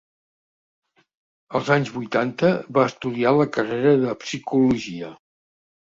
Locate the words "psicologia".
4.25-5.13